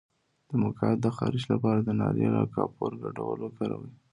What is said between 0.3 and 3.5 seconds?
د مقعد د خارښ لپاره د ناریل او کافور ګډول